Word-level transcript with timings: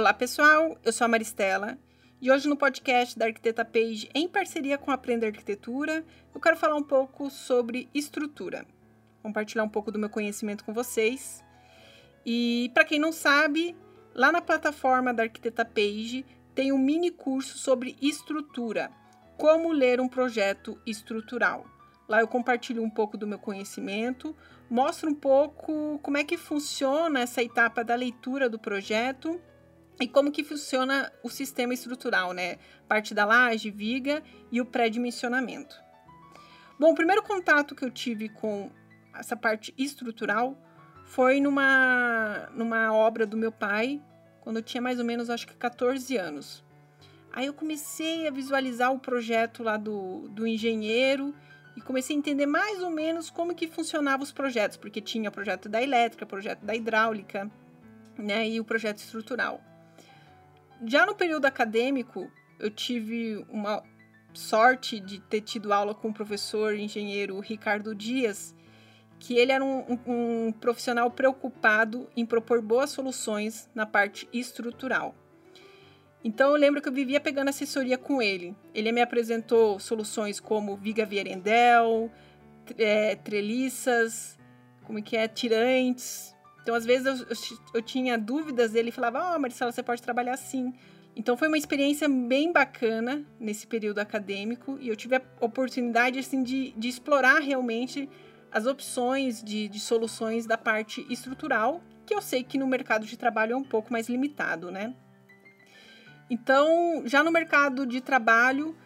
Olá 0.00 0.14
pessoal, 0.14 0.78
eu 0.82 0.94
sou 0.94 1.04
a 1.04 1.08
Maristela 1.08 1.78
e 2.22 2.30
hoje 2.30 2.48
no 2.48 2.56
podcast 2.56 3.18
da 3.18 3.26
Arquiteta 3.26 3.62
Page, 3.66 4.08
em 4.14 4.26
parceria 4.26 4.78
com 4.78 4.90
Aprenda 4.90 5.26
Arquitetura, 5.26 6.02
eu 6.34 6.40
quero 6.40 6.56
falar 6.56 6.74
um 6.74 6.82
pouco 6.82 7.28
sobre 7.28 7.86
estrutura, 7.92 8.64
compartilhar 9.22 9.62
um 9.62 9.68
pouco 9.68 9.92
do 9.92 9.98
meu 9.98 10.08
conhecimento 10.08 10.64
com 10.64 10.72
vocês. 10.72 11.44
E 12.24 12.70
para 12.72 12.86
quem 12.86 12.98
não 12.98 13.12
sabe, 13.12 13.76
lá 14.14 14.32
na 14.32 14.40
plataforma 14.40 15.12
da 15.12 15.24
Arquiteta 15.24 15.66
Page 15.66 16.24
tem 16.54 16.72
um 16.72 16.78
mini 16.78 17.10
curso 17.10 17.58
sobre 17.58 17.94
estrutura, 18.00 18.90
como 19.36 19.70
ler 19.70 20.00
um 20.00 20.08
projeto 20.08 20.80
estrutural. 20.86 21.66
Lá 22.08 22.20
eu 22.20 22.26
compartilho 22.26 22.82
um 22.82 22.88
pouco 22.88 23.18
do 23.18 23.26
meu 23.26 23.38
conhecimento, 23.38 24.34
mostro 24.70 25.10
um 25.10 25.14
pouco 25.14 26.00
como 26.02 26.16
é 26.16 26.24
que 26.24 26.38
funciona 26.38 27.20
essa 27.20 27.42
etapa 27.42 27.84
da 27.84 27.94
leitura 27.94 28.48
do 28.48 28.58
projeto 28.58 29.38
e 30.00 30.08
como 30.08 30.32
que 30.32 30.42
funciona 30.42 31.12
o 31.22 31.28
sistema 31.28 31.74
estrutural, 31.74 32.32
né? 32.32 32.56
Parte 32.88 33.12
da 33.12 33.24
laje, 33.24 33.70
viga 33.70 34.22
e 34.50 34.60
o 34.60 34.64
pré-dimensionamento. 34.64 35.76
Bom, 36.78 36.92
o 36.92 36.94
primeiro 36.94 37.22
contato 37.22 37.74
que 37.74 37.84
eu 37.84 37.90
tive 37.90 38.30
com 38.30 38.70
essa 39.14 39.36
parte 39.36 39.74
estrutural 39.76 40.56
foi 41.04 41.40
numa, 41.40 42.48
numa 42.54 42.94
obra 42.94 43.26
do 43.26 43.36
meu 43.36 43.52
pai, 43.52 44.00
quando 44.40 44.56
eu 44.56 44.62
tinha 44.62 44.80
mais 44.80 44.98
ou 44.98 45.04
menos, 45.04 45.28
acho 45.28 45.46
que 45.46 45.54
14 45.54 46.16
anos. 46.16 46.64
Aí 47.32 47.46
eu 47.46 47.52
comecei 47.52 48.26
a 48.26 48.30
visualizar 48.30 48.92
o 48.92 48.98
projeto 48.98 49.62
lá 49.62 49.76
do, 49.76 50.28
do 50.28 50.46
engenheiro 50.46 51.34
e 51.76 51.80
comecei 51.80 52.16
a 52.16 52.18
entender 52.18 52.46
mais 52.46 52.82
ou 52.82 52.90
menos 52.90 53.30
como 53.30 53.54
que 53.54 53.68
funcionavam 53.68 54.24
os 54.24 54.32
projetos, 54.32 54.76
porque 54.76 55.00
tinha 55.00 55.28
o 55.28 55.32
projeto 55.32 55.68
da 55.68 55.82
elétrica, 55.82 56.24
o 56.24 56.28
projeto 56.28 56.64
da 56.64 56.74
hidráulica, 56.74 57.50
né, 58.18 58.48
e 58.48 58.58
o 58.58 58.64
projeto 58.64 58.98
estrutural. 58.98 59.62
Já 60.86 61.04
no 61.04 61.14
período 61.14 61.44
acadêmico, 61.44 62.30
eu 62.58 62.70
tive 62.70 63.44
uma 63.48 63.82
sorte 64.32 64.98
de 64.98 65.20
ter 65.20 65.40
tido 65.40 65.72
aula 65.72 65.94
com 65.94 66.08
o 66.08 66.14
professor 66.14 66.74
engenheiro 66.74 67.38
Ricardo 67.40 67.94
Dias, 67.94 68.54
que 69.18 69.36
ele 69.36 69.52
era 69.52 69.62
um, 69.62 69.98
um, 70.06 70.52
profissional 70.52 71.10
preocupado 71.10 72.08
em 72.16 72.24
propor 72.24 72.62
boas 72.62 72.90
soluções 72.90 73.68
na 73.74 73.84
parte 73.84 74.28
estrutural. 74.32 75.14
Então 76.24 76.50
eu 76.50 76.56
lembro 76.56 76.80
que 76.80 76.88
eu 76.88 76.92
vivia 76.92 77.20
pegando 77.20 77.48
assessoria 77.48 77.98
com 77.98 78.22
ele. 78.22 78.56
Ele 78.74 78.92
me 78.92 79.02
apresentou 79.02 79.78
soluções 79.78 80.40
como 80.40 80.76
viga 80.76 81.04
vierendel, 81.04 82.10
é, 82.78 83.16
treliças, 83.16 84.38
como 84.84 85.02
que 85.02 85.16
é, 85.16 85.28
tirantes. 85.28 86.29
Então 86.62 86.74
às 86.74 86.84
vezes 86.84 87.06
eu, 87.06 87.56
eu, 87.74 87.82
tinha 87.82 88.18
dúvidas 88.18 88.72
dele 88.72 88.90
e 88.90 88.92
falava, 88.92 89.32
ó, 89.32 89.36
oh, 89.36 89.38
Maricela, 89.38 89.72
você 89.72 89.82
pode 89.82 90.02
trabalhar 90.02 90.34
assim. 90.34 90.72
Então 91.16 91.36
foi 91.36 91.48
uma 91.48 91.58
experiência 91.58 92.08
bem 92.08 92.52
bacana 92.52 93.24
nesse 93.38 93.66
período 93.66 93.98
acadêmico 93.98 94.78
e 94.80 94.88
eu 94.88 94.96
tive 94.96 95.16
a 95.16 95.22
oportunidade 95.40 96.18
assim 96.18 96.42
de, 96.42 96.72
de 96.72 96.88
explorar 96.88 97.40
realmente 97.40 98.08
as 98.52 98.66
opções 98.66 99.42
de, 99.42 99.68
de 99.68 99.80
soluções 99.80 100.46
da 100.46 100.58
parte 100.58 101.06
estrutural, 101.08 101.80
que 102.04 102.14
eu 102.14 102.20
sei 102.20 102.42
que 102.42 102.58
no 102.58 102.66
mercado 102.66 103.06
de 103.06 103.16
trabalho 103.16 103.52
é 103.52 103.56
um 103.56 103.64
pouco 103.64 103.92
mais 103.92 104.08
limitado, 104.08 104.70
né? 104.70 104.94
Então, 106.28 107.02
já 107.06 107.24
no 107.24 107.30
mercado 107.30 107.84
de 107.84 108.00
trabalho, 108.00 108.76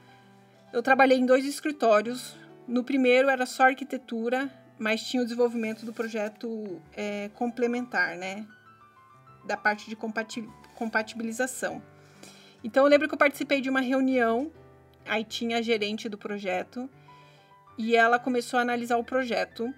eu 0.72 0.82
trabalhei 0.82 1.18
em 1.18 1.26
dois 1.26 1.44
escritórios. 1.44 2.36
No 2.66 2.82
primeiro 2.82 3.28
era 3.28 3.44
só 3.44 3.64
arquitetura, 3.64 4.50
mas 4.78 5.02
tinha 5.02 5.22
o 5.22 5.24
desenvolvimento 5.24 5.84
do 5.84 5.92
projeto 5.92 6.80
é, 6.96 7.30
complementar, 7.34 8.16
né? 8.16 8.46
Da 9.44 9.56
parte 9.56 9.88
de 9.88 9.96
compatibilização. 10.74 11.82
Então, 12.62 12.84
eu 12.84 12.88
lembro 12.88 13.06
que 13.06 13.14
eu 13.14 13.18
participei 13.18 13.60
de 13.60 13.68
uma 13.68 13.80
reunião, 13.80 14.50
aí 15.06 15.24
tinha 15.24 15.58
a 15.58 15.62
gerente 15.62 16.08
do 16.08 16.16
projeto, 16.16 16.88
e 17.76 17.94
ela 17.94 18.18
começou 18.18 18.58
a 18.58 18.62
analisar 18.62 18.96
o 18.96 19.04
projeto, 19.04 19.72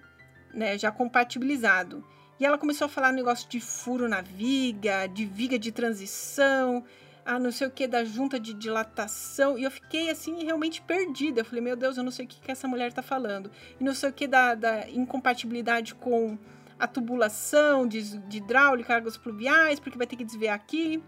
né, 0.53 0.77
já 0.77 0.91
compatibilizado. 0.91 2.03
E 2.39 2.45
ela 2.45 2.57
começou 2.57 2.85
a 2.85 2.89
falar 2.89 3.11
negócio 3.11 3.49
de 3.49 3.59
furo 3.59 4.07
na 4.07 4.21
viga, 4.21 5.07
de 5.07 5.25
viga 5.25 5.57
de 5.57 5.71
transição, 5.71 6.83
ah, 7.29 7.37
não 7.37 7.51
sei 7.51 7.67
o 7.67 7.71
que 7.71 7.85
da 7.85 8.05
junta 8.05 8.39
de 8.39 8.53
dilatação. 8.53 9.57
E 9.57 9.63
eu 9.63 9.69
fiquei 9.69 10.09
assim 10.09 10.45
realmente 10.45 10.81
perdida. 10.81 11.41
Eu 11.41 11.45
falei, 11.45 11.61
meu 11.61 11.75
Deus, 11.75 11.97
eu 11.97 12.03
não 12.03 12.11
sei 12.11 12.23
o 12.23 12.27
que, 12.27 12.39
que 12.39 12.49
essa 12.49 12.69
mulher 12.69 12.93
tá 12.93 13.01
falando. 13.01 13.51
E 13.77 13.83
não 13.83 13.93
sei 13.93 14.09
o 14.09 14.13
que 14.13 14.25
da, 14.25 14.55
da 14.55 14.89
incompatibilidade 14.89 15.93
com 15.93 16.37
a 16.79 16.87
tubulação 16.87 17.85
de, 17.85 18.17
de 18.19 18.37
hidráulica, 18.37 18.95
águas 18.95 19.17
pluviais, 19.17 19.77
porque 19.77 19.97
vai 19.97 20.07
ter 20.07 20.15
que 20.15 20.23
desviar 20.23 20.55
aqui. 20.55 21.03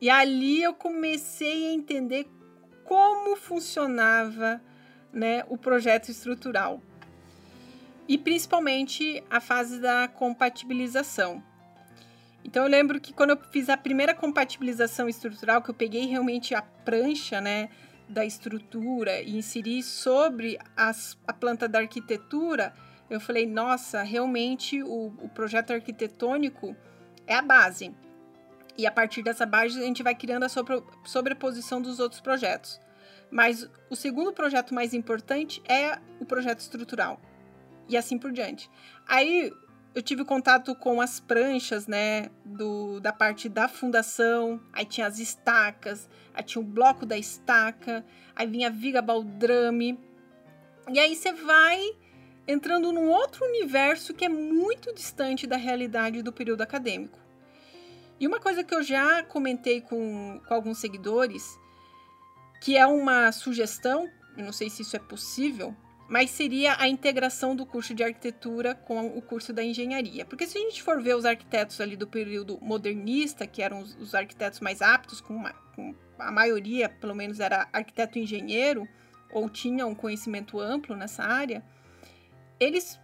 E 0.00 0.10
ali 0.10 0.60
eu 0.60 0.74
comecei 0.74 1.68
a 1.68 1.72
entender 1.72 2.28
como 2.82 3.36
funcionava 3.36 4.60
né, 5.12 5.44
o 5.48 5.56
projeto 5.56 6.08
estrutural. 6.08 6.82
E 8.08 8.18
principalmente 8.18 9.22
a 9.30 9.40
fase 9.40 9.80
da 9.80 10.08
compatibilização. 10.08 11.40
Então 12.46 12.62
eu 12.62 12.70
lembro 12.70 13.00
que 13.00 13.12
quando 13.12 13.30
eu 13.30 13.38
fiz 13.50 13.68
a 13.68 13.76
primeira 13.76 14.14
compatibilização 14.14 15.08
estrutural, 15.08 15.60
que 15.60 15.68
eu 15.68 15.74
peguei 15.74 16.06
realmente 16.06 16.54
a 16.54 16.62
prancha, 16.62 17.40
né, 17.40 17.68
da 18.08 18.24
estrutura 18.24 19.20
e 19.20 19.36
inseri 19.36 19.82
sobre 19.82 20.56
as, 20.76 21.18
a 21.26 21.32
planta 21.32 21.66
da 21.66 21.80
arquitetura, 21.80 22.72
eu 23.10 23.18
falei, 23.18 23.46
nossa, 23.46 24.00
realmente 24.02 24.80
o, 24.80 25.12
o 25.18 25.28
projeto 25.28 25.72
arquitetônico 25.72 26.76
é 27.26 27.34
a 27.34 27.42
base. 27.42 27.92
E 28.78 28.86
a 28.86 28.92
partir 28.92 29.24
dessa 29.24 29.44
base 29.44 29.80
a 29.80 29.84
gente 29.84 30.04
vai 30.04 30.14
criando 30.14 30.44
a 30.44 30.48
sobre, 30.48 30.80
sobreposição 31.04 31.82
dos 31.82 31.98
outros 31.98 32.20
projetos. 32.20 32.80
Mas 33.28 33.68
o 33.90 33.96
segundo 33.96 34.32
projeto 34.32 34.72
mais 34.72 34.94
importante 34.94 35.60
é 35.68 35.98
o 36.20 36.24
projeto 36.24 36.60
estrutural. 36.60 37.20
E 37.88 37.96
assim 37.96 38.16
por 38.16 38.30
diante. 38.30 38.70
Aí 39.04 39.52
eu 39.96 40.02
tive 40.02 40.26
contato 40.26 40.74
com 40.74 41.00
as 41.00 41.18
pranchas, 41.18 41.86
né, 41.86 42.28
do, 42.44 43.00
da 43.00 43.14
parte 43.14 43.48
da 43.48 43.66
fundação, 43.66 44.60
aí 44.70 44.84
tinha 44.84 45.06
as 45.06 45.18
estacas, 45.18 46.06
aí 46.34 46.42
tinha 46.42 46.60
o 46.60 46.64
bloco 46.64 47.06
da 47.06 47.16
estaca, 47.16 48.04
aí 48.34 48.46
vinha 48.46 48.68
a 48.68 48.70
viga 48.70 49.00
baldrame. 49.00 49.98
E 50.92 50.98
aí 50.98 51.16
você 51.16 51.32
vai 51.32 51.80
entrando 52.46 52.92
num 52.92 53.08
outro 53.08 53.42
universo 53.46 54.12
que 54.12 54.26
é 54.26 54.28
muito 54.28 54.94
distante 54.94 55.46
da 55.46 55.56
realidade 55.56 56.20
do 56.20 56.30
período 56.30 56.60
acadêmico. 56.60 57.18
E 58.20 58.26
uma 58.26 58.38
coisa 58.38 58.62
que 58.62 58.74
eu 58.74 58.82
já 58.82 59.22
comentei 59.22 59.80
com, 59.80 60.42
com 60.46 60.52
alguns 60.52 60.76
seguidores, 60.76 61.58
que 62.60 62.76
é 62.76 62.86
uma 62.86 63.32
sugestão, 63.32 64.06
eu 64.36 64.44
não 64.44 64.52
sei 64.52 64.68
se 64.68 64.82
isso 64.82 64.94
é 64.94 65.00
possível, 65.00 65.74
mas 66.08 66.30
seria 66.30 66.76
a 66.78 66.88
integração 66.88 67.56
do 67.56 67.66
curso 67.66 67.92
de 67.94 68.04
arquitetura 68.04 68.74
com 68.74 69.06
o 69.06 69.20
curso 69.20 69.52
da 69.52 69.62
engenharia. 69.62 70.24
Porque 70.24 70.46
se 70.46 70.56
a 70.56 70.60
gente 70.60 70.82
for 70.82 71.02
ver 71.02 71.16
os 71.16 71.24
arquitetos 71.24 71.80
ali 71.80 71.96
do 71.96 72.06
período 72.06 72.58
modernista, 72.62 73.46
que 73.46 73.60
eram 73.60 73.80
os, 73.80 73.96
os 73.96 74.14
arquitetos 74.14 74.60
mais 74.60 74.80
aptos, 74.80 75.20
com, 75.20 75.34
uma, 75.34 75.52
com, 75.74 75.94
a 76.18 76.30
maioria, 76.30 76.88
pelo 76.88 77.14
menos, 77.14 77.40
era 77.40 77.68
arquiteto 77.72 78.18
engenheiro, 78.18 78.88
ou 79.32 79.50
tinha 79.50 79.84
um 79.84 79.94
conhecimento 79.94 80.60
amplo 80.60 80.94
nessa 80.94 81.24
área, 81.24 81.64
eles, 82.60 83.00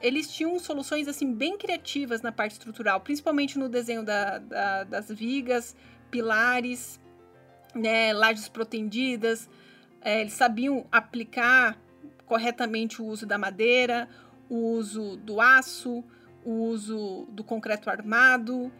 eles 0.00 0.28
tinham 0.28 0.58
soluções 0.58 1.06
assim 1.06 1.32
bem 1.32 1.56
criativas 1.56 2.20
na 2.20 2.32
parte 2.32 2.52
estrutural, 2.52 3.00
principalmente 3.00 3.58
no 3.58 3.68
desenho 3.68 4.02
da, 4.02 4.38
da, 4.38 4.84
das 4.84 5.08
vigas, 5.08 5.76
pilares, 6.10 7.00
né, 7.72 8.12
lajes 8.12 8.48
protendidas. 8.48 9.48
É, 10.00 10.20
eles 10.20 10.34
sabiam 10.34 10.84
aplicar 10.92 11.78
corretamente 12.26 13.00
o 13.00 13.06
uso 13.06 13.26
da 13.26 13.38
madeira, 13.38 14.08
o 14.48 14.56
uso 14.56 15.16
do 15.16 15.40
aço, 15.40 16.04
o 16.44 16.50
uso 16.50 17.26
do 17.30 17.42
concreto 17.42 17.88
armado, 17.88 18.72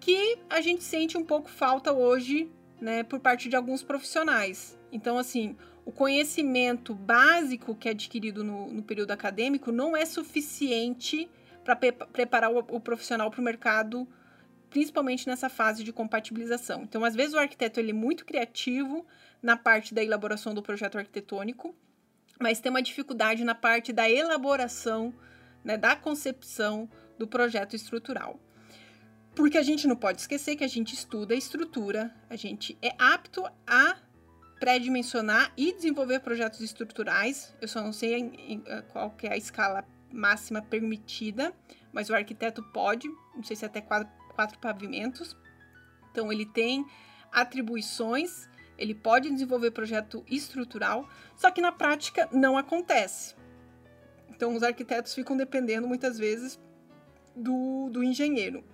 que 0.00 0.38
a 0.50 0.60
gente 0.60 0.82
sente 0.82 1.16
um 1.16 1.24
pouco 1.24 1.48
falta 1.48 1.92
hoje, 1.92 2.50
né, 2.80 3.04
por 3.04 3.20
parte 3.20 3.48
de 3.48 3.54
alguns 3.54 3.82
profissionais. 3.82 4.76
Então, 4.90 5.16
assim, 5.16 5.56
o 5.84 5.92
conhecimento 5.92 6.94
básico 6.94 7.74
que 7.74 7.88
é 7.88 7.92
adquirido 7.92 8.42
no, 8.42 8.66
no 8.68 8.82
período 8.82 9.12
acadêmico 9.12 9.70
não 9.70 9.96
é 9.96 10.04
suficiente 10.04 11.30
para 11.64 11.76
pre 11.76 11.92
preparar 11.92 12.50
o, 12.52 12.58
o 12.58 12.80
profissional 12.80 13.30
para 13.30 13.40
o 13.40 13.44
mercado, 13.44 14.08
principalmente 14.68 15.28
nessa 15.28 15.48
fase 15.48 15.84
de 15.84 15.92
compatibilização. 15.92 16.82
Então, 16.82 17.04
às 17.04 17.14
vezes, 17.14 17.34
o 17.34 17.38
arquiteto 17.38 17.78
ele 17.78 17.90
é 17.90 17.94
muito 17.94 18.24
criativo 18.24 19.06
na 19.40 19.56
parte 19.56 19.94
da 19.94 20.02
elaboração 20.02 20.54
do 20.54 20.62
projeto 20.62 20.98
arquitetônico, 20.98 21.74
mas 22.40 22.60
tem 22.60 22.70
uma 22.70 22.82
dificuldade 22.82 23.44
na 23.44 23.54
parte 23.54 23.92
da 23.92 24.10
elaboração, 24.10 25.14
né, 25.64 25.76
da 25.76 25.94
concepção 25.94 26.88
do 27.18 27.26
projeto 27.26 27.74
estrutural. 27.74 28.40
Porque 29.34 29.56
a 29.56 29.62
gente 29.62 29.86
não 29.86 29.96
pode 29.96 30.20
esquecer 30.20 30.56
que 30.56 30.64
a 30.64 30.68
gente 30.68 30.94
estuda 30.94 31.34
a 31.34 31.36
estrutura, 31.36 32.14
a 32.28 32.36
gente 32.36 32.76
é 32.82 32.94
apto 32.98 33.44
a 33.66 33.96
pré-dimensionar 34.60 35.52
e 35.56 35.72
desenvolver 35.72 36.20
projetos 36.20 36.60
estruturais. 36.60 37.52
Eu 37.60 37.66
só 37.66 37.82
não 37.82 37.92
sei 37.92 38.14
em, 38.14 38.34
em, 38.36 38.62
eh, 38.66 38.82
qual 38.92 39.12
é 39.22 39.32
a 39.32 39.36
escala 39.36 39.84
máxima 40.12 40.62
permitida, 40.62 41.52
mas 41.92 42.10
o 42.10 42.14
arquiteto 42.14 42.62
pode, 42.72 43.08
não 43.34 43.42
sei 43.42 43.56
se 43.56 43.64
até 43.64 43.80
quatro, 43.80 44.08
quatro 44.34 44.58
pavimentos. 44.58 45.36
Então, 46.10 46.32
ele 46.32 46.46
tem 46.46 46.86
atribuições, 47.32 48.48
ele 48.78 48.94
pode 48.94 49.30
desenvolver 49.30 49.70
projeto 49.70 50.24
estrutural, 50.28 51.08
só 51.36 51.50
que 51.50 51.60
na 51.60 51.72
prática 51.72 52.28
não 52.32 52.56
acontece. 52.56 53.34
Então, 54.28 54.54
os 54.54 54.62
arquitetos 54.62 55.14
ficam 55.14 55.36
dependendo 55.36 55.86
muitas 55.86 56.18
vezes 56.18 56.58
do, 57.36 57.88
do 57.90 58.02
engenheiro. 58.02 58.64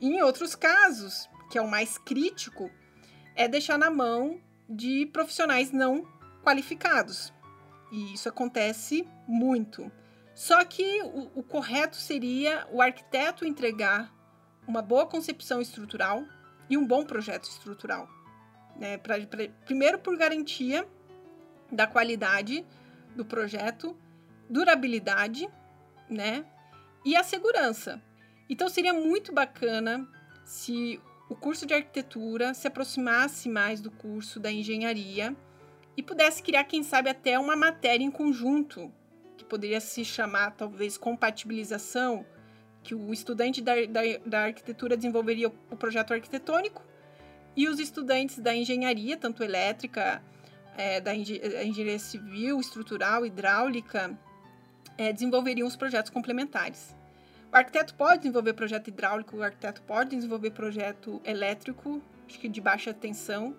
E 0.00 0.08
em 0.08 0.22
outros 0.22 0.54
casos, 0.54 1.28
que 1.50 1.58
é 1.58 1.62
o 1.62 1.68
mais 1.68 1.98
crítico, 1.98 2.70
é 3.34 3.46
deixar 3.46 3.78
na 3.78 3.90
mão 3.90 4.40
de 4.68 5.06
profissionais 5.06 5.70
não 5.70 6.06
qualificados. 6.42 7.32
E 7.92 8.14
isso 8.14 8.28
acontece 8.28 9.06
muito. 9.26 9.90
Só 10.34 10.64
que 10.64 11.02
o, 11.02 11.30
o 11.36 11.42
correto 11.42 11.96
seria 11.96 12.66
o 12.72 12.82
arquiteto 12.82 13.46
entregar 13.46 14.12
uma 14.66 14.82
boa 14.82 15.06
concepção 15.06 15.60
estrutural 15.60 16.24
e 16.68 16.76
um 16.76 16.86
bom 16.86 17.04
projeto 17.04 17.44
estrutural. 17.44 18.08
Né? 18.76 18.98
Pra, 18.98 19.18
pra, 19.26 19.48
primeiro, 19.64 19.98
por 19.98 20.16
garantia 20.16 20.86
da 21.70 21.86
qualidade 21.86 22.64
do 23.14 23.24
projeto, 23.24 23.96
durabilidade, 24.48 25.48
né? 26.08 26.44
E 27.04 27.16
a 27.16 27.22
segurança. 27.22 28.02
Então, 28.48 28.68
seria 28.68 28.92
muito 28.92 29.32
bacana 29.32 30.08
se 30.44 31.00
o 31.28 31.34
curso 31.34 31.66
de 31.66 31.74
arquitetura 31.74 32.52
se 32.54 32.66
aproximasse 32.66 33.48
mais 33.48 33.80
do 33.80 33.90
curso 33.90 34.38
da 34.38 34.50
engenharia 34.50 35.34
e 35.96 36.02
pudesse 36.02 36.42
criar, 36.42 36.64
quem 36.64 36.82
sabe, 36.82 37.08
até 37.08 37.38
uma 37.38 37.56
matéria 37.56 38.04
em 38.04 38.10
conjunto, 38.10 38.92
que 39.36 39.44
poderia 39.44 39.80
se 39.80 40.04
chamar, 40.04 40.50
talvez, 40.52 40.98
compatibilização, 40.98 42.26
que 42.82 42.94
o 42.94 43.12
estudante 43.12 43.62
da, 43.62 43.74
da, 43.86 44.00
da 44.26 44.44
arquitetura 44.44 44.96
desenvolveria 44.96 45.48
o 45.48 45.76
projeto 45.76 46.12
arquitetônico 46.12 46.82
e 47.56 47.68
os 47.68 47.78
estudantes 47.78 48.38
da 48.38 48.54
engenharia, 48.54 49.16
tanto 49.16 49.42
elétrica, 49.42 50.22
é, 50.76 51.00
da 51.00 51.14
engenharia 51.14 51.98
civil, 51.98 52.60
estrutural, 52.60 53.24
hidráulica, 53.24 54.18
é, 54.98 55.12
desenvolveriam 55.12 55.66
os 55.66 55.76
projetos 55.76 56.10
complementares. 56.10 56.94
O 57.52 57.56
arquiteto 57.56 57.94
pode 57.94 58.18
desenvolver 58.18 58.52
projeto 58.54 58.88
hidráulico, 58.88 59.36
o 59.36 59.42
arquiteto 59.42 59.82
pode 59.82 60.16
desenvolver 60.16 60.50
projeto 60.50 61.20
elétrico, 61.24 62.02
acho 62.26 62.38
que 62.38 62.48
de 62.48 62.60
baixa 62.60 62.92
tensão. 62.92 63.56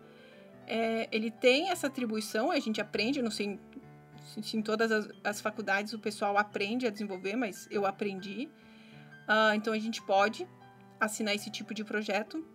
É, 0.68 1.08
ele 1.12 1.32
tem 1.32 1.70
essa 1.70 1.88
atribuição, 1.88 2.52
a 2.52 2.60
gente 2.60 2.82
aprende, 2.82 3.22
não 3.22 3.32
sei 3.32 3.60
se 4.42 4.58
em 4.58 4.62
todas 4.62 4.92
as, 4.92 5.08
as, 5.24 5.40
faculdades 5.40 5.94
o 5.94 6.00
pessoal 6.00 6.38
aprende 6.38 6.86
a 6.86 6.90
desenvolver, 6.90 7.36
mas 7.36 7.68
eu 7.72 7.86
aprendi. 7.86 8.50
Uh, 9.28 9.56
então 9.56 9.74
a 9.74 9.80
gente 9.80 10.02
pode 10.02 10.48
assinar 11.00 11.34
esse 11.36 11.50
tipo 11.50 11.74
de 11.74 11.84
projeto. 11.84 12.46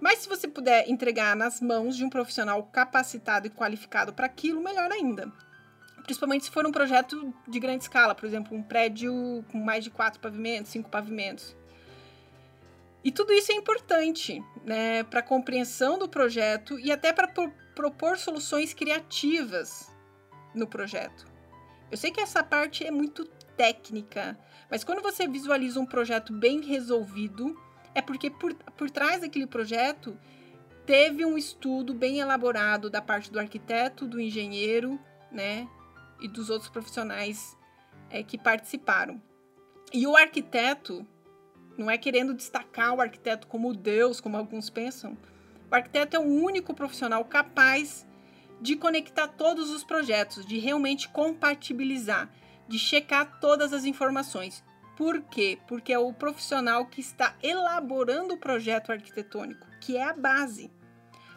Mas 0.00 0.18
se 0.18 0.28
você 0.28 0.46
puder 0.46 0.88
entregar 0.88 1.34
nas 1.34 1.60
mãos 1.60 1.96
de 1.96 2.04
um 2.04 2.10
profissional 2.10 2.62
capacitado 2.64 3.46
e 3.46 3.50
qualificado 3.50 4.12
para 4.12 4.26
aquilo, 4.26 4.62
melhor 4.62 4.90
ainda. 4.90 5.32
Principalmente 6.02 6.44
se 6.44 6.50
for 6.50 6.66
um 6.66 6.72
projeto 6.72 7.32
de 7.48 7.58
grande 7.58 7.84
escala, 7.84 8.14
por 8.14 8.26
exemplo, 8.26 8.56
um 8.56 8.62
prédio 8.62 9.44
com 9.50 9.58
mais 9.58 9.82
de 9.82 9.90
quatro 9.90 10.20
pavimentos, 10.20 10.70
cinco 10.70 10.90
pavimentos. 10.90 11.56
E 13.02 13.10
tudo 13.10 13.32
isso 13.32 13.52
é 13.52 13.54
importante 13.54 14.42
né, 14.64 15.02
para 15.04 15.20
a 15.20 15.22
compreensão 15.22 15.98
do 15.98 16.08
projeto 16.08 16.78
e 16.78 16.90
até 16.90 17.12
para 17.12 17.28
pro 17.28 17.52
propor 17.74 18.16
soluções 18.16 18.72
criativas 18.72 19.90
no 20.54 20.66
projeto. 20.66 21.26
Eu 21.90 21.96
sei 21.96 22.10
que 22.10 22.20
essa 22.20 22.42
parte 22.42 22.86
é 22.86 22.90
muito 22.90 23.24
técnica, 23.56 24.38
mas 24.70 24.84
quando 24.84 25.02
você 25.02 25.26
visualiza 25.26 25.80
um 25.80 25.86
projeto 25.86 26.32
bem 26.32 26.60
resolvido, 26.62 27.56
é 27.94 28.02
porque 28.02 28.30
por, 28.30 28.54
por 28.54 28.90
trás 28.90 29.20
daquele 29.20 29.46
projeto 29.46 30.18
teve 30.84 31.24
um 31.24 31.38
estudo 31.38 31.94
bem 31.94 32.18
elaborado 32.18 32.90
da 32.90 33.00
parte 33.00 33.30
do 33.30 33.38
arquiteto, 33.38 34.06
do 34.06 34.20
engenheiro, 34.20 34.98
né, 35.30 35.68
e 36.20 36.28
dos 36.28 36.50
outros 36.50 36.70
profissionais 36.70 37.56
é, 38.10 38.22
que 38.22 38.38
participaram. 38.38 39.20
E 39.92 40.06
o 40.06 40.16
arquiteto, 40.16 41.06
não 41.76 41.90
é 41.90 41.98
querendo 41.98 42.34
destacar 42.34 42.94
o 42.94 43.00
arquiteto 43.00 43.46
como 43.46 43.74
Deus, 43.74 44.20
como 44.20 44.36
alguns 44.36 44.70
pensam, 44.70 45.16
o 45.70 45.74
arquiteto 45.74 46.16
é 46.16 46.18
o 46.18 46.22
único 46.22 46.74
profissional 46.74 47.24
capaz 47.24 48.06
de 48.60 48.76
conectar 48.76 49.28
todos 49.28 49.70
os 49.70 49.84
projetos, 49.84 50.46
de 50.46 50.58
realmente 50.58 51.08
compatibilizar, 51.08 52.32
de 52.68 52.78
checar 52.78 53.40
todas 53.40 53.72
as 53.72 53.84
informações. 53.84 54.64
Por 54.96 55.22
quê? 55.22 55.58
Porque 55.66 55.92
é 55.92 55.98
o 55.98 56.12
profissional 56.12 56.86
que 56.86 57.00
está 57.00 57.34
elaborando 57.42 58.34
o 58.34 58.38
projeto 58.38 58.92
arquitetônico, 58.92 59.66
que 59.80 59.96
é 59.96 60.04
a 60.04 60.12
base. 60.12 60.70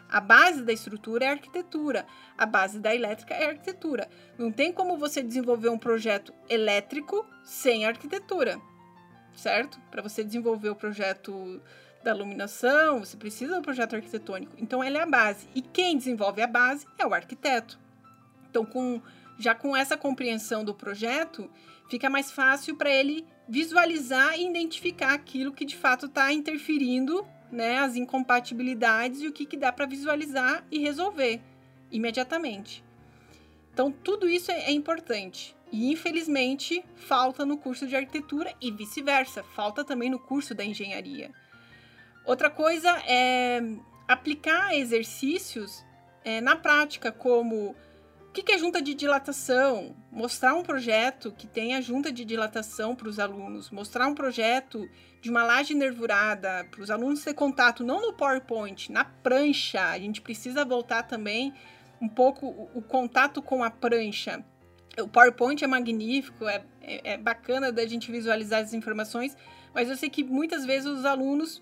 A 0.09 0.21
base 0.21 0.63
da 0.63 0.71
estrutura 0.71 1.25
é 1.25 1.27
a 1.27 1.31
arquitetura, 1.31 2.05
a 2.37 2.45
base 2.45 2.79
da 2.79 2.95
elétrica 2.95 3.33
é 3.33 3.45
a 3.45 3.49
arquitetura. 3.49 4.07
Não 4.37 4.51
tem 4.51 4.71
como 4.71 4.97
você 4.97 5.21
desenvolver 5.21 5.69
um 5.69 5.77
projeto 5.77 6.33
elétrico 6.47 7.25
sem 7.43 7.85
arquitetura, 7.85 8.57
certo? 9.35 9.79
Para 9.91 10.01
você 10.01 10.23
desenvolver 10.23 10.69
o 10.69 10.75
projeto 10.75 11.61
da 12.03 12.15
iluminação, 12.15 12.99
você 12.99 13.17
precisa 13.17 13.55
do 13.55 13.61
projeto 13.61 13.95
arquitetônico. 13.95 14.53
Então, 14.57 14.81
ela 14.81 14.99
é 14.99 15.01
a 15.01 15.05
base. 15.05 15.49
E 15.53 15.61
quem 15.61 15.97
desenvolve 15.97 16.41
a 16.41 16.47
base 16.47 16.87
é 16.97 17.05
o 17.05 17.13
arquiteto. 17.13 17.77
Então, 18.49 18.63
com, 18.63 19.01
já 19.37 19.53
com 19.53 19.75
essa 19.75 19.97
compreensão 19.97 20.63
do 20.63 20.73
projeto, 20.73 21.49
fica 21.89 22.09
mais 22.09 22.31
fácil 22.31 22.77
para 22.77 22.89
ele 22.89 23.27
visualizar 23.47 24.37
e 24.37 24.47
identificar 24.47 25.13
aquilo 25.13 25.53
que 25.53 25.65
de 25.65 25.75
fato 25.75 26.07
está 26.07 26.31
interferindo, 26.33 27.25
né, 27.51 27.79
as 27.79 27.95
incompatibilidades 27.95 29.21
e 29.21 29.27
o 29.27 29.31
que, 29.31 29.45
que 29.45 29.57
dá 29.57 29.71
para 29.71 29.85
visualizar 29.85 30.65
e 30.69 30.79
resolver 30.79 31.41
imediatamente. 31.91 32.83
Então, 33.73 33.91
tudo 33.91 34.27
isso 34.27 34.51
é, 34.51 34.65
é 34.65 34.71
importante. 34.71 35.55
E 35.71 35.91
infelizmente 35.91 36.83
falta 36.95 37.45
no 37.45 37.57
curso 37.57 37.85
de 37.87 37.95
arquitetura 37.95 38.53
e 38.61 38.71
vice-versa, 38.71 39.43
falta 39.43 39.83
também 39.83 40.09
no 40.09 40.19
curso 40.19 40.55
da 40.55 40.63
engenharia. 40.63 41.31
Outra 42.25 42.49
coisa 42.49 42.89
é 43.05 43.61
aplicar 44.07 44.75
exercícios 44.75 45.85
é, 46.23 46.41
na 46.41 46.55
prática, 46.55 47.11
como 47.11 47.75
o 48.41 48.43
que 48.43 48.51
é 48.51 48.57
junta 48.57 48.81
de 48.81 48.93
dilatação, 48.93 49.95
mostrar 50.11 50.53
um 50.53 50.63
projeto 50.63 51.31
que 51.31 51.47
tenha 51.47 51.81
junta 51.81 52.11
de 52.11 52.25
dilatação 52.25 52.95
para 52.95 53.07
os 53.07 53.19
alunos, 53.19 53.69
mostrar 53.69 54.07
um 54.07 54.13
projeto 54.13 54.89
de 55.21 55.29
uma 55.29 55.43
laje 55.43 55.73
nervurada 55.73 56.65
para 56.69 56.81
os 56.81 56.89
alunos 56.89 57.23
ter 57.23 57.33
contato, 57.33 57.83
não 57.83 58.01
no 58.01 58.13
PowerPoint, 58.13 58.91
na 58.91 59.05
prancha. 59.05 59.81
A 59.81 59.97
gente 59.99 60.21
precisa 60.21 60.63
voltar 60.63 61.03
também 61.03 61.53
um 62.01 62.07
pouco 62.07 62.47
o, 62.47 62.69
o 62.75 62.81
contato 62.81 63.41
com 63.41 63.63
a 63.63 63.69
prancha. 63.69 64.43
O 64.99 65.07
PowerPoint 65.07 65.63
é 65.63 65.67
magnífico, 65.67 66.47
é, 66.47 66.63
é, 66.81 67.13
é 67.13 67.17
bacana 67.17 67.71
da 67.71 67.85
gente 67.85 68.11
visualizar 68.11 68.61
as 68.61 68.73
informações, 68.73 69.35
mas 69.73 69.89
eu 69.89 69.95
sei 69.95 70.09
que 70.09 70.23
muitas 70.23 70.65
vezes 70.65 70.87
os 70.87 71.05
alunos 71.05 71.61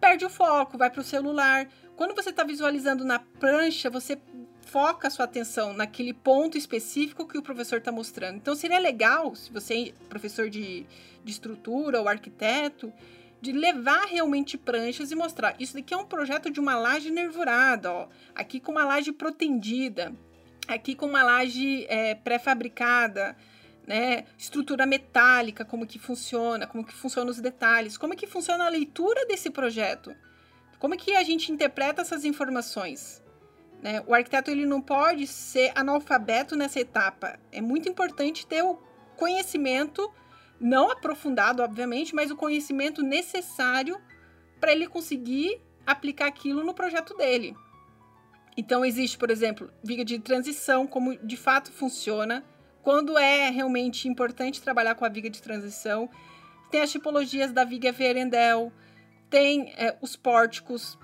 perde 0.00 0.24
o 0.24 0.30
foco, 0.30 0.76
vai 0.76 0.90
para 0.90 1.00
o 1.00 1.04
celular. 1.04 1.66
Quando 1.96 2.14
você 2.14 2.30
está 2.30 2.44
visualizando 2.44 3.04
na 3.04 3.18
prancha, 3.18 3.88
você 3.88 4.18
foca 4.66 5.08
a 5.08 5.10
sua 5.10 5.24
atenção 5.24 5.72
naquele 5.72 6.12
ponto 6.12 6.58
específico 6.58 7.26
que 7.26 7.38
o 7.38 7.42
professor 7.42 7.78
está 7.78 7.92
mostrando. 7.92 8.36
Então, 8.36 8.54
seria 8.54 8.78
legal, 8.78 9.34
se 9.34 9.50
você 9.52 9.88
é 9.88 10.08
professor 10.08 10.50
de, 10.50 10.86
de 11.24 11.32
estrutura 11.32 12.00
ou 12.00 12.08
arquiteto, 12.08 12.92
de 13.40 13.52
levar 13.52 14.06
realmente 14.06 14.56
pranchas 14.56 15.10
e 15.10 15.14
mostrar. 15.14 15.54
Isso 15.58 15.74
daqui 15.74 15.92
é 15.92 15.96
um 15.96 16.06
projeto 16.06 16.50
de 16.50 16.58
uma 16.58 16.76
laje 16.76 17.10
nervurada, 17.10 17.92
ó. 17.92 18.08
Aqui 18.34 18.58
com 18.58 18.72
uma 18.72 18.84
laje 18.84 19.12
protendida, 19.12 20.14
aqui 20.66 20.94
com 20.94 21.06
uma 21.06 21.22
laje 21.22 21.84
é, 21.88 22.14
pré-fabricada, 22.14 23.36
né? 23.86 24.24
Estrutura 24.38 24.86
metálica, 24.86 25.64
como 25.64 25.86
que 25.86 25.98
funciona, 25.98 26.66
como 26.66 26.84
que 26.84 26.94
funcionam 26.94 27.30
os 27.30 27.40
detalhes, 27.40 27.98
como 27.98 28.16
que 28.16 28.26
funciona 28.26 28.64
a 28.64 28.70
leitura 28.70 29.26
desse 29.26 29.50
projeto, 29.50 30.16
como 30.78 30.96
que 30.96 31.14
a 31.14 31.22
gente 31.22 31.52
interpreta 31.52 32.00
essas 32.00 32.24
informações. 32.24 33.22
Né? 33.84 34.02
O 34.06 34.14
arquiteto 34.14 34.50
ele 34.50 34.64
não 34.64 34.80
pode 34.80 35.26
ser 35.26 35.70
analfabeto 35.74 36.56
nessa 36.56 36.80
etapa. 36.80 37.38
É 37.52 37.60
muito 37.60 37.86
importante 37.86 38.46
ter 38.46 38.62
o 38.62 38.78
conhecimento, 39.14 40.10
não 40.58 40.90
aprofundado, 40.90 41.62
obviamente, 41.62 42.14
mas 42.14 42.30
o 42.30 42.36
conhecimento 42.36 43.02
necessário 43.02 44.00
para 44.58 44.72
ele 44.72 44.88
conseguir 44.88 45.60
aplicar 45.86 46.28
aquilo 46.28 46.64
no 46.64 46.72
projeto 46.72 47.14
dele. 47.14 47.54
Então, 48.56 48.86
existe, 48.86 49.18
por 49.18 49.30
exemplo, 49.30 49.70
viga 49.82 50.02
de 50.02 50.18
transição, 50.18 50.86
como 50.86 51.18
de 51.18 51.36
fato 51.36 51.70
funciona, 51.70 52.42
quando 52.82 53.18
é 53.18 53.50
realmente 53.50 54.08
importante 54.08 54.62
trabalhar 54.62 54.94
com 54.94 55.04
a 55.04 55.10
viga 55.10 55.28
de 55.28 55.42
transição. 55.42 56.08
Tem 56.70 56.80
as 56.80 56.90
tipologias 56.90 57.52
da 57.52 57.64
viga 57.64 57.92
Verendel, 57.92 58.72
tem 59.28 59.74
é, 59.76 59.94
os 60.00 60.16
pórticos, 60.16 60.98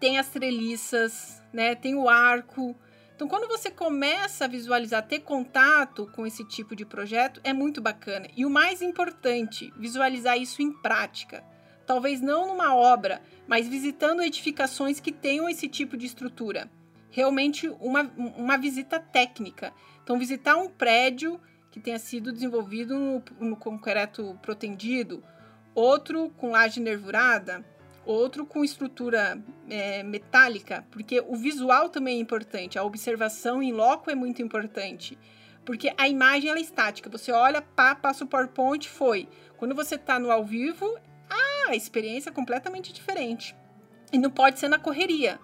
tem 0.00 0.18
as 0.18 0.28
treliças, 0.30 1.39
né? 1.52 1.74
Tem 1.74 1.94
o 1.94 2.08
arco. 2.08 2.76
Então, 3.14 3.28
quando 3.28 3.48
você 3.48 3.70
começa 3.70 4.46
a 4.46 4.48
visualizar, 4.48 5.06
ter 5.06 5.20
contato 5.20 6.10
com 6.14 6.26
esse 6.26 6.42
tipo 6.44 6.74
de 6.74 6.86
projeto, 6.86 7.40
é 7.44 7.52
muito 7.52 7.80
bacana. 7.80 8.26
E 8.34 8.46
o 8.46 8.50
mais 8.50 8.80
importante, 8.80 9.72
visualizar 9.76 10.38
isso 10.38 10.62
em 10.62 10.72
prática. 10.72 11.44
talvez 11.86 12.20
não 12.20 12.46
numa 12.46 12.74
obra, 12.74 13.20
mas 13.48 13.66
visitando 13.66 14.22
edificações 14.22 15.00
que 15.00 15.10
tenham 15.10 15.48
esse 15.48 15.66
tipo 15.68 15.96
de 15.96 16.06
estrutura. 16.06 16.70
Realmente 17.10 17.68
uma, 17.80 18.02
uma 18.16 18.56
visita 18.56 19.00
técnica. 19.00 19.72
Então, 20.02 20.18
visitar 20.18 20.56
um 20.56 20.68
prédio 20.68 21.40
que 21.70 21.80
tenha 21.80 21.98
sido 21.98 22.32
desenvolvido 22.32 22.96
no, 22.96 23.22
no 23.40 23.56
concreto 23.56 24.38
protendido, 24.40 25.22
outro 25.74 26.30
com 26.36 26.50
laje 26.50 26.80
nervurada, 26.80 27.64
outro 28.10 28.44
com 28.44 28.64
estrutura 28.64 29.42
é, 29.68 30.02
metálica, 30.02 30.84
porque 30.90 31.20
o 31.20 31.36
visual 31.36 31.88
também 31.88 32.18
é 32.18 32.20
importante, 32.20 32.78
a 32.78 32.84
observação 32.84 33.62
em 33.62 33.72
loco 33.72 34.10
é 34.10 34.14
muito 34.14 34.42
importante, 34.42 35.18
porque 35.64 35.92
a 35.96 36.08
imagem 36.08 36.50
ela 36.50 36.58
é 36.58 36.62
estática, 36.62 37.10
você 37.10 37.32
olha, 37.32 37.62
pá, 37.62 37.94
passa 37.94 38.24
o 38.24 38.26
PowerPoint, 38.26 38.88
foi. 38.88 39.28
Quando 39.56 39.74
você 39.74 39.94
está 39.94 40.18
no 40.18 40.30
ao 40.30 40.44
vivo, 40.44 40.98
ah, 41.28 41.70
a 41.70 41.76
experiência 41.76 42.30
é 42.30 42.32
completamente 42.32 42.92
diferente. 42.92 43.54
E 44.12 44.18
não 44.18 44.30
pode 44.30 44.58
ser 44.58 44.68
na 44.68 44.78
correria. 44.78 45.38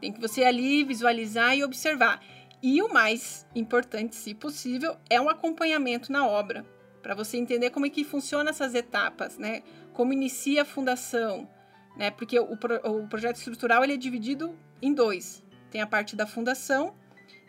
Tem 0.00 0.12
que 0.12 0.20
você 0.20 0.44
ali 0.44 0.84
visualizar 0.84 1.56
e 1.56 1.64
observar. 1.64 2.22
E 2.62 2.82
o 2.82 2.92
mais 2.92 3.46
importante, 3.54 4.14
se 4.14 4.34
possível, 4.34 4.96
é 5.10 5.20
um 5.20 5.28
acompanhamento 5.28 6.12
na 6.12 6.26
obra, 6.26 6.64
para 7.02 7.14
você 7.14 7.36
entender 7.36 7.70
como 7.70 7.86
é 7.86 7.90
que 7.90 8.04
funciona 8.04 8.50
essas 8.50 8.74
etapas, 8.74 9.38
né? 9.38 9.62
Como 9.92 10.12
inicia 10.12 10.62
a 10.62 10.64
fundação, 10.64 11.48
né? 11.96 12.10
Porque 12.10 12.38
o, 12.38 12.56
pro, 12.56 12.76
o 12.84 13.08
projeto 13.08 13.36
estrutural 13.36 13.82
ele 13.82 13.94
é 13.94 13.96
dividido 13.96 14.56
em 14.80 14.92
dois. 14.92 15.42
Tem 15.70 15.80
a 15.80 15.86
parte 15.86 16.14
da 16.14 16.26
fundação 16.26 16.94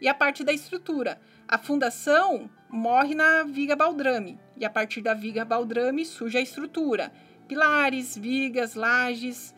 e 0.01 0.07
a 0.07 0.13
parte 0.13 0.43
da 0.43 0.53
estrutura. 0.53 1.19
A 1.47 1.57
fundação 1.57 2.49
morre 2.69 3.15
na 3.15 3.43
viga 3.43 3.75
baldrame 3.75 4.39
e 4.55 4.65
a 4.65 4.69
partir 4.69 5.01
da 5.01 5.13
viga 5.13 5.45
baldrame 5.45 6.05
surge 6.05 6.37
a 6.37 6.41
estrutura, 6.41 7.11
pilares, 7.47 8.17
vigas, 8.17 8.75
lajes. 8.75 9.53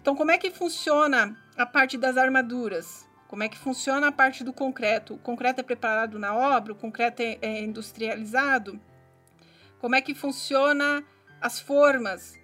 Então, 0.00 0.14
como 0.14 0.30
é 0.30 0.38
que 0.38 0.50
funciona 0.50 1.36
a 1.56 1.66
parte 1.66 1.98
das 1.98 2.16
armaduras? 2.16 3.06
Como 3.28 3.42
é 3.42 3.48
que 3.48 3.58
funciona 3.58 4.08
a 4.08 4.12
parte 4.12 4.44
do 4.44 4.52
concreto? 4.52 5.14
O 5.14 5.18
concreto 5.18 5.60
é 5.60 5.64
preparado 5.64 6.18
na 6.18 6.34
obra, 6.34 6.72
o 6.72 6.76
concreto 6.76 7.20
é, 7.20 7.38
é 7.42 7.62
industrializado? 7.62 8.80
Como 9.78 9.94
é 9.94 10.00
que 10.00 10.14
funciona 10.14 11.04
as 11.40 11.58
formas? 11.60 12.38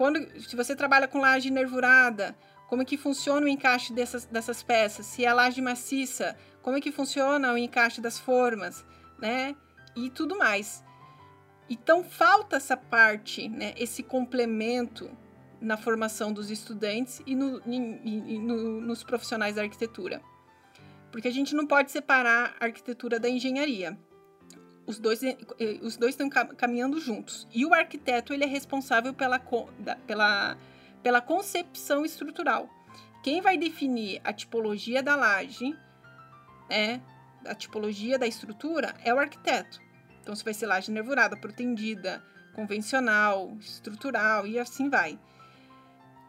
Quando, 0.00 0.18
se 0.40 0.56
você 0.56 0.74
trabalha 0.74 1.06
com 1.06 1.20
laje 1.20 1.50
nervurada, 1.50 2.34
como 2.70 2.80
é 2.80 2.86
que 2.86 2.96
funciona 2.96 3.44
o 3.44 3.48
encaixe 3.50 3.92
dessas, 3.92 4.24
dessas 4.24 4.62
peças? 4.62 5.04
Se 5.04 5.26
é 5.26 5.34
laje 5.34 5.60
maciça, 5.60 6.38
como 6.62 6.78
é 6.78 6.80
que 6.80 6.90
funciona 6.90 7.52
o 7.52 7.58
encaixe 7.58 8.00
das 8.00 8.18
formas, 8.18 8.82
né? 9.18 9.54
E 9.94 10.08
tudo 10.08 10.38
mais. 10.38 10.82
Então 11.68 12.02
falta 12.02 12.56
essa 12.56 12.78
parte, 12.78 13.46
né? 13.46 13.74
Esse 13.76 14.02
complemento 14.02 15.10
na 15.60 15.76
formação 15.76 16.32
dos 16.32 16.50
estudantes 16.50 17.20
e, 17.26 17.34
no, 17.34 17.60
e, 17.66 18.36
e 18.36 18.38
no, 18.38 18.80
nos 18.80 19.04
profissionais 19.04 19.56
da 19.56 19.62
arquitetura. 19.64 20.22
Porque 21.12 21.28
a 21.28 21.30
gente 21.30 21.54
não 21.54 21.66
pode 21.66 21.90
separar 21.90 22.56
a 22.58 22.64
arquitetura 22.64 23.20
da 23.20 23.28
engenharia 23.28 23.98
os 24.86 24.98
dois, 24.98 25.22
eh, 25.22 25.36
os 25.82 25.96
dois 25.96 26.14
estão 26.14 26.28
caminhando 26.28 27.00
juntos. 27.00 27.46
E 27.52 27.64
o 27.64 27.72
arquiteto 27.74 28.32
ele 28.32 28.44
é 28.44 28.46
responsável 28.46 29.14
pela, 29.14 29.40
pela, 30.06 30.56
pela 31.02 31.20
concepção 31.20 32.04
estrutural. 32.04 32.68
Quem 33.22 33.40
vai 33.40 33.56
definir 33.56 34.20
a 34.24 34.32
tipologia 34.32 35.02
da 35.02 35.14
laje, 35.14 35.76
né, 36.68 37.00
a 37.44 37.54
tipologia 37.54 38.18
da 38.18 38.26
estrutura, 38.26 38.94
é 39.04 39.12
o 39.12 39.18
arquiteto. 39.18 39.80
Então, 40.20 40.34
se 40.34 40.44
vai 40.44 40.54
ser 40.54 40.66
laje 40.66 40.90
nervurada, 40.90 41.36
protendida, 41.36 42.22
convencional, 42.54 43.56
estrutural 43.60 44.46
e 44.46 44.58
assim 44.58 44.88
vai. 44.88 45.18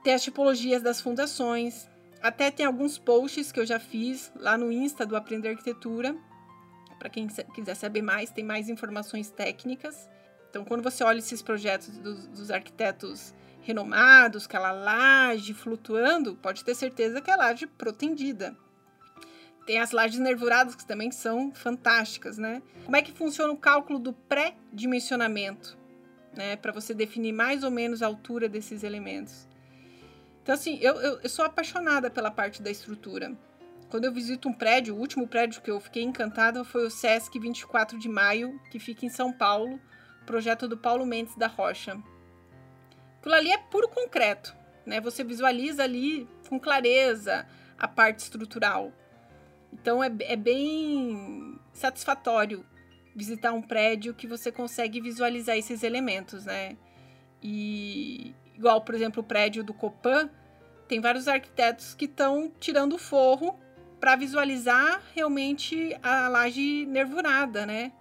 Tem 0.03 0.13
as 0.13 0.23
tipologias 0.23 0.81
das 0.81 1.01
fundações. 1.01 1.89
Até 2.21 2.51
tem 2.51 2.65
alguns 2.65 2.97
posts 2.97 3.51
que 3.51 3.59
eu 3.59 3.65
já 3.65 3.79
fiz 3.79 4.31
lá 4.35 4.57
no 4.57 4.71
Insta 4.71 5.05
do 5.05 5.15
Aprender 5.15 5.49
Arquitetura, 5.49 6.15
para 7.01 7.09
quem 7.09 7.27
quiser 7.27 7.73
saber 7.73 8.03
mais, 8.03 8.29
tem 8.29 8.43
mais 8.43 8.69
informações 8.69 9.31
técnicas. 9.31 10.07
Então, 10.47 10.63
quando 10.63 10.83
você 10.83 11.03
olha 11.03 11.17
esses 11.17 11.41
projetos 11.41 11.97
dos, 11.97 12.27
dos 12.27 12.51
arquitetos 12.51 13.33
renomados, 13.61 14.45
aquela 14.45 14.71
laje 14.71 15.51
flutuando, 15.51 16.35
pode 16.35 16.63
ter 16.63 16.75
certeza 16.75 17.19
que 17.19 17.31
é 17.31 17.35
laje 17.35 17.65
protendida. 17.65 18.55
Tem 19.65 19.79
as 19.79 19.89
lajes 19.89 20.19
nervuradas 20.19 20.75
que 20.75 20.85
também 20.85 21.09
são 21.09 21.51
fantásticas, 21.51 22.37
né? 22.37 22.61
Como 22.85 22.95
é 22.95 23.01
que 23.01 23.11
funciona 23.11 23.51
o 23.51 23.57
cálculo 23.57 23.97
do 23.97 24.13
pré-dimensionamento, 24.13 25.75
né? 26.35 26.55
Para 26.55 26.71
você 26.71 26.93
definir 26.93 27.33
mais 27.33 27.63
ou 27.63 27.71
menos 27.71 28.03
a 28.03 28.05
altura 28.05 28.47
desses 28.47 28.83
elementos. 28.83 29.47
Então, 30.43 30.53
assim, 30.53 30.77
eu, 30.79 31.01
eu, 31.01 31.19
eu 31.19 31.29
sou 31.29 31.45
apaixonada 31.45 32.11
pela 32.11 32.29
parte 32.29 32.61
da 32.61 32.69
estrutura. 32.69 33.35
Quando 33.91 34.05
eu 34.05 34.13
visito 34.13 34.47
um 34.47 34.53
prédio, 34.53 34.95
o 34.95 34.97
último 34.97 35.27
prédio 35.27 35.61
que 35.61 35.69
eu 35.69 35.77
fiquei 35.77 36.01
encantada 36.01 36.63
foi 36.63 36.85
o 36.85 36.89
Sesc 36.89 37.37
24 37.37 37.99
de 37.99 38.07
Maio, 38.07 38.57
que 38.71 38.79
fica 38.79 39.05
em 39.05 39.09
São 39.09 39.33
Paulo, 39.33 39.77
projeto 40.25 40.65
do 40.65 40.77
Paulo 40.77 41.05
Mendes 41.05 41.35
da 41.35 41.47
Rocha. 41.47 42.01
Aquilo 43.19 43.35
ali 43.35 43.51
é 43.51 43.57
puro 43.57 43.89
concreto, 43.89 44.55
né? 44.85 45.01
Você 45.01 45.25
visualiza 45.25 45.83
ali 45.83 46.25
com 46.47 46.57
clareza 46.57 47.45
a 47.77 47.85
parte 47.85 48.19
estrutural. 48.19 48.93
Então 49.73 50.01
é, 50.01 50.09
é 50.21 50.37
bem 50.37 51.59
satisfatório 51.73 52.65
visitar 53.13 53.51
um 53.51 53.61
prédio 53.61 54.13
que 54.13 54.25
você 54.25 54.53
consegue 54.53 55.01
visualizar 55.01 55.57
esses 55.57 55.83
elementos, 55.83 56.45
né? 56.45 56.77
E 57.43 58.33
igual, 58.55 58.79
por 58.83 58.95
exemplo, 58.95 59.21
o 59.21 59.25
prédio 59.25 59.65
do 59.65 59.73
Copan, 59.73 60.29
tem 60.87 61.01
vários 61.01 61.27
arquitetos 61.27 61.93
que 61.93 62.05
estão 62.05 62.49
tirando 62.57 62.93
o 62.93 62.97
forro 62.97 63.59
para 64.01 64.15
visualizar 64.15 64.99
realmente 65.13 65.95
a 66.01 66.27
laje 66.27 66.87
nervurada, 66.87 67.67
né? 67.67 67.91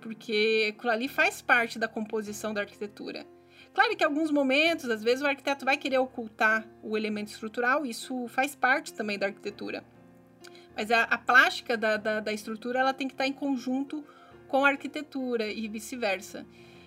Porque 0.00 0.72
aquilo 0.72 0.92
ali 0.92 1.08
faz 1.08 1.42
parte 1.42 1.80
da 1.80 1.88
composição 1.88 2.54
da 2.54 2.60
arquitetura. 2.60 3.26
Claro 3.74 3.96
que 3.96 4.04
em 4.04 4.06
alguns 4.06 4.30
momentos, 4.30 4.88
às 4.88 5.02
vezes, 5.02 5.22
o 5.22 5.26
arquiteto 5.26 5.64
vai 5.64 5.76
querer 5.76 5.98
ocultar 5.98 6.64
o 6.80 6.96
elemento 6.96 7.32
estrutural, 7.32 7.84
isso 7.84 8.28
faz 8.28 8.54
parte 8.54 8.94
também 8.94 9.18
da 9.18 9.26
arquitetura. 9.26 9.84
Mas 10.76 10.92
a, 10.92 11.02
a 11.02 11.18
plástica 11.18 11.76
da, 11.76 11.96
da, 11.96 12.20
da, 12.20 12.32
estrutura 12.32 12.78
ela 12.78 12.94
tem 12.94 13.08
que 13.08 13.14
estar 13.14 13.26
em 13.26 13.32
conjunto 13.32 14.04
com 14.46 14.64
a 14.64 14.68
arquitetura 14.68 15.48
e 15.48 15.66
vice-versa. 15.66 16.46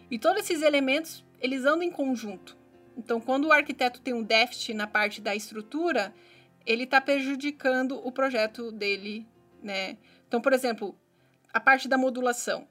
E 0.10 0.18
todos 0.18 0.44
esses 0.44 0.62
elementos, 0.62 1.26
eles 1.42 1.66
andam 1.66 1.84
em 1.84 1.92
conjunto. 1.92 2.56
Então, 2.96 3.20
quando 3.20 3.46
o 3.46 3.52
arquiteto 3.52 4.00
tem 4.00 4.14
um 4.14 4.24
déficit 4.24 4.74
na 4.74 4.88
parte 4.88 5.20
da 5.20 5.36
estrutura, 5.36 6.14
ele 6.66 6.84
está 6.84 7.00
prejudicando 7.02 8.00
o 8.06 8.12
projeto 8.12 8.72
dele, 8.72 9.28
né? 9.62 9.98
Então, 10.28 10.42
por 10.42 10.54
exemplo, 10.54 10.96
a 11.54 11.60
parte 11.60 11.88
da 11.88 11.98
modulação. 11.98 12.68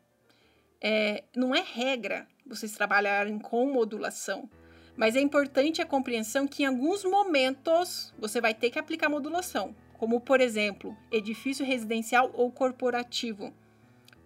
É, 0.81 1.25
não 1.35 1.55
é 1.55 1.61
regra 1.61 2.29
vocês 2.47 2.73
trabalharem 2.73 3.39
com 3.39 3.71
modulação, 3.73 4.49
mas 4.97 5.17
é 5.17 5.21
importante 5.21 5.83
a 5.83 5.87
compreensão 5.87 6.47
que 6.47 6.63
em 6.63 6.67
alguns 6.67 7.05
momentos 7.05 8.15
você 8.19 8.41
vai 8.41 8.55
ter 8.55 8.71
que 8.71 8.79
aplicar 8.79 9.09
modulação, 9.09 9.75
como 9.99 10.21
por 10.21 10.41
exemplo, 10.41 10.97
edifício 11.11 11.67
residencial 11.67 12.31
ou 12.33 12.51
corporativo. 12.53 13.53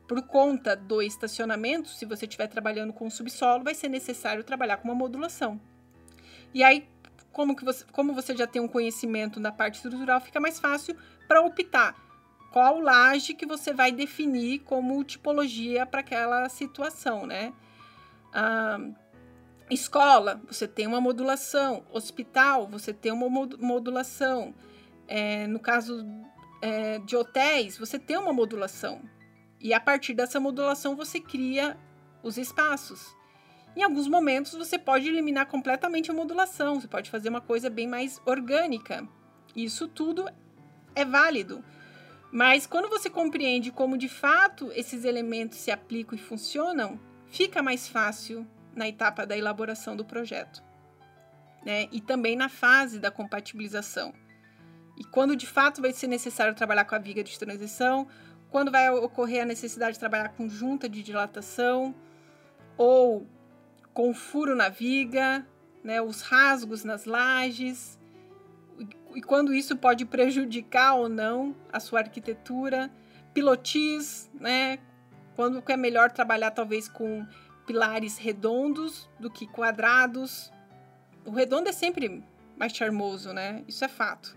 Por 0.06 0.22
conta 0.22 0.76
do 0.76 1.00
estacionamento, 1.00 1.88
se 1.88 2.04
você 2.04 2.26
estiver 2.26 2.46
trabalhando 2.46 2.92
com 2.92 3.08
subsolo, 3.08 3.64
vai 3.64 3.74
ser 3.74 3.88
necessário 3.88 4.44
trabalhar 4.44 4.76
com 4.76 4.88
uma 4.88 4.94
modulação. 4.94 5.58
E 6.52 6.62
aí, 6.62 6.86
como, 7.32 7.56
que 7.56 7.64
você, 7.64 7.84
como 7.92 8.12
você 8.12 8.36
já 8.36 8.46
tem 8.46 8.60
um 8.60 8.68
conhecimento 8.68 9.40
da 9.40 9.50
parte 9.50 9.76
estrutural, 9.76 10.20
fica 10.20 10.38
mais 10.38 10.60
fácil 10.60 10.96
para 11.26 11.40
optar 11.40 11.96
qual 12.52 12.78
laje 12.80 13.34
que 13.34 13.46
você 13.46 13.72
vai 13.72 13.90
definir 13.90 14.60
como 14.60 15.02
tipologia 15.02 15.86
para 15.86 16.00
aquela 16.00 16.48
situação, 16.50 17.26
né? 17.26 17.52
Ah, 18.32 18.78
escola, 19.70 20.40
você 20.46 20.68
tem 20.68 20.86
uma 20.86 21.00
modulação. 21.00 21.82
Hospital, 21.90 22.68
você 22.68 22.92
tem 22.92 23.10
uma 23.10 23.28
modulação. 23.28 24.54
É, 25.08 25.46
no 25.46 25.58
caso 25.58 26.06
é, 26.60 26.98
de 27.00 27.16
hotéis, 27.16 27.78
você 27.78 27.98
tem 27.98 28.16
uma 28.16 28.32
modulação. 28.32 29.02
E 29.58 29.72
a 29.72 29.80
partir 29.80 30.12
dessa 30.14 30.38
modulação, 30.38 30.94
você 30.94 31.20
cria 31.20 31.78
os 32.22 32.36
espaços. 32.36 33.16
Em 33.74 33.82
alguns 33.82 34.06
momentos 34.06 34.52
você 34.52 34.78
pode 34.78 35.08
eliminar 35.08 35.46
completamente 35.46 36.10
a 36.10 36.14
modulação, 36.14 36.80
você 36.80 36.88
pode 36.88 37.10
fazer 37.10 37.28
uma 37.28 37.40
coisa 37.40 37.70
bem 37.70 37.86
mais 37.86 38.20
orgânica. 38.26 39.06
Isso 39.56 39.88
tudo 39.88 40.28
é 40.94 41.04
válido. 41.04 41.64
Mas 42.30 42.66
quando 42.66 42.88
você 42.88 43.10
compreende 43.10 43.70
como 43.70 43.96
de 43.96 44.08
fato 44.08 44.70
esses 44.74 45.04
elementos 45.04 45.58
se 45.58 45.70
aplicam 45.70 46.16
e 46.16 46.20
funcionam, 46.20 46.98
fica 47.26 47.62
mais 47.62 47.88
fácil 47.88 48.46
na 48.74 48.88
etapa 48.88 49.26
da 49.26 49.36
elaboração 49.36 49.96
do 49.96 50.04
projeto. 50.04 50.62
Né? 51.64 51.88
E 51.92 52.00
também 52.00 52.36
na 52.36 52.48
fase 52.48 52.98
da 52.98 53.10
compatibilização. 53.10 54.12
E 54.98 55.04
quando 55.04 55.36
de 55.36 55.46
fato 55.46 55.80
vai 55.80 55.92
ser 55.92 56.06
necessário 56.06 56.54
trabalhar 56.54 56.84
com 56.84 56.94
a 56.94 56.98
viga 56.98 57.22
de 57.22 57.38
transição, 57.38 58.06
quando 58.50 58.70
vai 58.70 58.90
ocorrer 58.90 59.42
a 59.42 59.46
necessidade 59.46 59.94
de 59.94 59.98
trabalhar 59.98 60.30
com 60.30 60.48
junta 60.48 60.88
de 60.88 61.02
dilatação, 61.02 61.94
ou 62.76 63.26
com 63.92 64.14
furo 64.14 64.54
na 64.54 64.68
viga, 64.68 65.46
né, 65.82 66.00
os 66.00 66.22
rasgos 66.22 66.84
nas 66.84 67.04
lajes, 67.04 67.98
e 69.14 69.20
quando 69.20 69.52
isso 69.52 69.76
pode 69.76 70.04
prejudicar 70.06 70.94
ou 70.94 71.08
não 71.08 71.54
a 71.72 71.78
sua 71.78 72.00
arquitetura, 72.00 72.90
pilotis, 73.34 74.30
né, 74.34 74.78
quando 75.36 75.62
é 75.68 75.76
melhor 75.76 76.10
trabalhar 76.10 76.50
talvez 76.50 76.88
com 76.88 77.26
pilares 77.66 78.18
redondos 78.18 79.08
do 79.18 79.30
que 79.30 79.46
quadrados. 79.46 80.52
O 81.24 81.30
redondo 81.30 81.68
é 81.68 81.72
sempre 81.72 82.22
mais 82.56 82.72
charmoso, 82.74 83.32
né? 83.32 83.64
Isso 83.68 83.84
é 83.84 83.88
fato. 83.88 84.36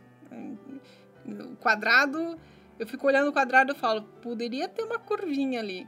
O 1.26 1.56
quadrado, 1.58 2.40
eu 2.78 2.86
fico 2.88 3.08
olhando 3.08 3.30
o 3.30 3.34
quadrado 3.34 3.74
e 3.74 3.76
falo, 3.76 4.04
poderia 4.22 4.68
ter 4.68 4.84
uma 4.84 5.00
curvinha 5.00 5.60
ali. 5.60 5.88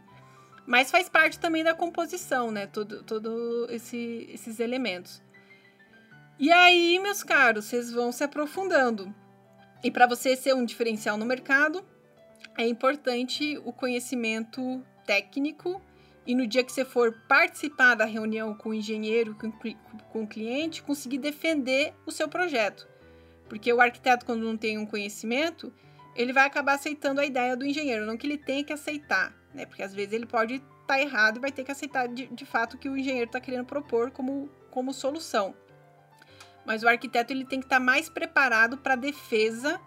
Mas 0.67 0.91
faz 0.91 1.07
parte 1.07 1.39
também 1.39 1.63
da 1.63 1.73
composição, 1.73 2.51
né? 2.51 2.67
Todo, 2.67 3.01
todo 3.01 3.67
esse, 3.69 4.27
esses 4.29 4.59
elementos. 4.59 5.23
E 6.37 6.51
aí, 6.51 6.99
meus 6.99 7.23
caros, 7.23 7.65
vocês 7.65 7.89
vão 7.89 8.11
se 8.11 8.21
aprofundando. 8.21 9.15
E 9.81 9.89
para 9.89 10.05
você 10.05 10.35
ser 10.35 10.53
um 10.53 10.65
diferencial 10.65 11.17
no 11.17 11.25
mercado, 11.25 11.83
é 12.57 12.67
importante 12.67 13.57
o 13.63 13.71
conhecimento 13.71 14.83
técnico 15.05 15.81
e 16.25 16.35
no 16.35 16.45
dia 16.45 16.65
que 16.65 16.71
você 16.73 16.83
for 16.83 17.13
participar 17.29 17.95
da 17.95 18.03
reunião 18.03 18.53
com 18.53 18.69
o 18.69 18.73
engenheiro, 18.73 19.35
com, 19.35 19.49
com 20.11 20.23
o 20.23 20.27
cliente, 20.27 20.83
conseguir 20.83 21.19
defender 21.19 21.93
o 22.05 22.11
seu 22.11 22.27
projeto. 22.27 22.85
Porque 23.47 23.71
o 23.71 23.79
arquiteto, 23.79 24.25
quando 24.25 24.43
não 24.43 24.57
tem 24.57 24.77
um 24.77 24.85
conhecimento, 24.85 25.73
ele 26.13 26.33
vai 26.33 26.45
acabar 26.45 26.73
aceitando 26.73 27.21
a 27.21 27.25
ideia 27.25 27.55
do 27.55 27.65
engenheiro, 27.65 28.05
não 28.05 28.17
que 28.17 28.27
ele 28.27 28.37
tenha 28.37 28.63
que 28.63 28.73
aceitar, 28.73 29.33
né? 29.57 29.65
Porque 29.65 29.83
às 29.83 29.93
vezes 29.93 30.13
ele 30.13 30.25
pode 30.25 30.55
estar 30.55 30.69
tá 30.85 31.01
errado 31.01 31.37
e 31.37 31.39
vai 31.39 31.51
ter 31.51 31.63
que 31.63 31.71
aceitar 31.71 32.07
de, 32.07 32.27
de 32.27 32.45
fato 32.45 32.75
o 32.75 32.77
que 32.77 32.87
o 32.87 32.95
engenheiro 32.95 33.25
está 33.25 33.41
querendo 33.41 33.65
propor 33.65 34.11
como, 34.11 34.49
como 34.71 34.93
solução. 34.93 35.53
Mas 36.65 36.83
o 36.83 36.87
arquiteto 36.87 37.33
ele 37.33 37.43
tem 37.43 37.59
que 37.59 37.65
estar 37.65 37.77
tá 37.77 37.83
mais 37.83 38.07
preparado 38.07 38.77
para 38.77 38.93
a 38.93 38.97
defesa 38.97 39.81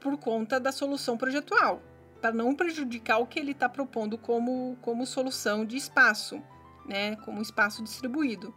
por 0.00 0.18
conta 0.18 0.60
da 0.60 0.72
solução 0.72 1.16
projetual 1.16 1.82
para 2.20 2.32
não 2.32 2.54
prejudicar 2.54 3.18
o 3.18 3.26
que 3.26 3.38
ele 3.38 3.52
está 3.52 3.68
propondo 3.68 4.18
como, 4.18 4.76
como 4.82 5.06
solução 5.06 5.64
de 5.64 5.76
espaço, 5.76 6.42
né? 6.84 7.16
Como 7.24 7.40
espaço 7.40 7.82
distribuído. 7.82 8.54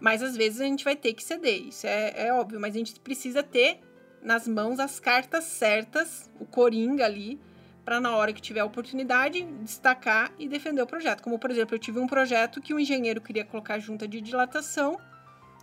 Mas 0.00 0.22
às 0.22 0.36
vezes 0.36 0.60
a 0.60 0.64
gente 0.64 0.84
vai 0.84 0.96
ter 0.96 1.12
que 1.14 1.22
ceder, 1.22 1.68
isso 1.68 1.86
é, 1.86 2.26
é 2.26 2.32
óbvio, 2.32 2.60
mas 2.60 2.74
a 2.74 2.78
gente 2.78 2.98
precisa 3.00 3.42
ter 3.42 3.80
nas 4.22 4.46
mãos 4.46 4.78
as 4.78 5.00
cartas 5.00 5.44
certas, 5.44 6.30
o 6.40 6.44
coringa 6.44 7.04
ali, 7.04 7.40
para 7.88 8.00
na 8.00 8.14
hora 8.14 8.34
que 8.34 8.42
tiver 8.42 8.60
a 8.60 8.66
oportunidade 8.66 9.42
destacar 9.62 10.30
e 10.38 10.46
defender 10.46 10.82
o 10.82 10.86
projeto. 10.86 11.22
Como 11.22 11.38
por 11.38 11.50
exemplo, 11.50 11.74
eu 11.74 11.78
tive 11.78 11.98
um 11.98 12.06
projeto 12.06 12.60
que 12.60 12.74
o 12.74 12.78
engenheiro 12.78 13.18
queria 13.18 13.46
colocar 13.46 13.78
junta 13.78 14.06
de 14.06 14.20
dilatação 14.20 15.00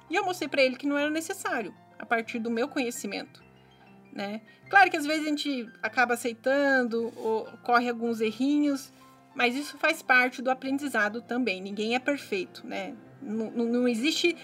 e 0.10 0.16
eu 0.16 0.26
mostrei 0.26 0.50
para 0.50 0.64
ele 0.64 0.76
que 0.76 0.88
não 0.88 0.98
era 0.98 1.12
necessário, 1.12 1.72
a 2.00 2.04
partir 2.04 2.40
do 2.40 2.50
meu 2.50 2.68
conhecimento 2.68 3.46
né? 4.12 4.42
Claro 4.70 4.90
que 4.90 4.98
às 4.98 5.06
vezes 5.06 5.26
a 5.26 5.30
gente 5.30 5.70
acaba 5.84 6.14
aceitando 6.16 7.12
ou 7.18 7.46
corre 7.62 7.90
alguns 7.90 8.22
errinhos, 8.22 8.92
mas 9.36 9.54
isso 9.56 9.78
faz 9.78 10.02
parte 10.02 10.42
do 10.42 10.50
aprendizado 10.50 11.22
também. 11.22 11.62
Ninguém 11.62 11.94
é 11.94 12.00
perfeito, 12.00 12.66
né? 12.66 12.96
Não 13.22 13.88
existe 13.88 14.36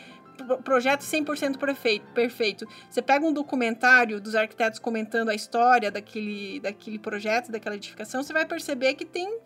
projeto 0.64 1.02
100% 1.02 1.58
perfeito, 1.58 2.06
perfeito. 2.14 2.68
Você 2.90 3.02
pega 3.02 3.26
um 3.26 3.34
documentário 3.34 4.20
dos 4.20 4.36
arquitetos 4.36 4.80
comentando 4.80 5.30
a 5.30 5.36
história 5.36 5.92
daquele, 5.92 6.60
daquele 6.60 7.00
projeto, 7.00 7.52
daquela 7.52 7.76
edificação, 7.76 8.24
você 8.24 8.34
vai 8.34 8.46
perceber 8.46 8.94
que 8.96 9.06
tem 9.06 9.40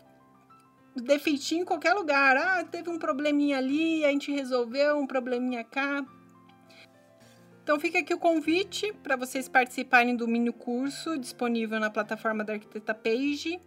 defeitinho 0.96 1.62
em 1.62 1.66
qualquer 1.66 1.94
lugar. 1.94 2.38
Ah, 2.38 2.64
teve 2.64 2.90
um 2.90 2.98
probleminha 2.98 3.58
ali, 3.58 4.06
a 4.06 4.10
gente 4.10 4.32
resolveu 4.32 4.98
um 4.98 5.08
probleminha 5.08 5.64
cá. 5.64 6.06
Então 7.64 7.80
fica 7.80 8.00
aqui 8.00 8.14
o 8.14 8.20
convite 8.20 8.94
para 9.02 9.16
vocês 9.16 9.50
participarem 9.50 10.16
do 10.16 10.28
mini 10.28 10.52
curso 10.52 11.18
disponível 11.18 11.80
na 11.80 11.90
plataforma 11.90 12.44
da 12.44 12.54
Arquiteta 12.54 12.94
Page. 12.94 13.60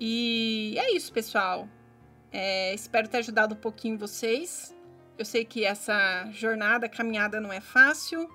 E 0.00 0.74
é 0.78 0.96
isso, 0.96 1.12
pessoal. 1.12 1.68
É, 2.32 2.74
espero 2.74 3.06
ter 3.06 3.18
ajudado 3.18 3.54
um 3.54 3.58
pouquinho 3.58 3.98
vocês. 3.98 4.73
Eu 5.18 5.24
sei 5.24 5.44
que 5.44 5.64
essa 5.64 6.28
jornada, 6.32 6.88
caminhada 6.88 7.40
não 7.40 7.52
é 7.52 7.60
fácil. 7.60 8.28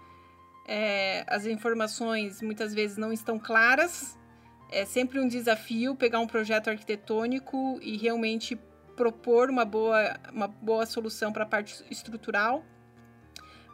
É, 0.66 1.26
as 1.28 1.46
informações 1.46 2.42
muitas 2.42 2.74
vezes 2.74 2.98
não 2.98 3.12
estão 3.12 3.38
claras. 3.38 4.18
É 4.72 4.86
sempre 4.86 5.20
um 5.20 5.28
desafio 5.28 5.96
pegar 5.96 6.20
um 6.20 6.28
projeto 6.28 6.70
arquitetônico 6.70 7.80
e 7.82 7.98
realmente 7.98 8.58
propor 8.96 9.50
uma 9.50 9.66
boa, 9.66 10.20
uma 10.32 10.48
boa 10.48 10.86
solução 10.86 11.34
para 11.34 11.44
a 11.44 11.48
parte 11.48 11.84
estrutural 11.90 12.64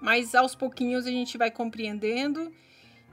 mas 0.06 0.36
aos 0.36 0.56
pouquinhos 0.56 1.06
a 1.06 1.10
gente 1.10 1.38
vai 1.38 1.50
compreendendo 1.50 2.54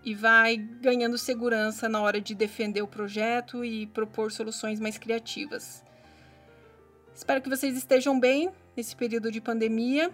e 0.05 0.15
vai 0.15 0.57
ganhando 0.57 1.17
segurança 1.17 1.89
na 1.89 2.03
hora 2.03 2.21
de 2.21 2.35
defender 2.35 2.83
o 2.83 2.87
projeto 2.87 3.65
e 3.65 3.87
propor 3.87 4.33
soluções 4.33 4.81
mais 4.81 4.99
criativas. 4.99 5.83
Espero 7.15 7.41
que 7.41 7.49
vocês 7.49 7.77
estejam 7.77 8.21
bem 8.21 8.51
nesse 8.77 8.95
período 8.97 9.31
de 9.31 9.41
pandemia. 9.41 10.11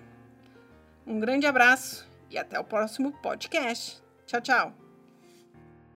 Um 1.07 1.19
grande 1.19 1.47
abraço 1.47 2.09
e 2.31 2.37
até 2.37 2.59
o 2.59 2.65
próximo 2.65 3.13
podcast. 3.23 4.03
Tchau, 4.27 4.41
tchau! 4.41 4.88